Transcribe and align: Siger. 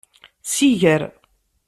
Siger. 0.53 1.01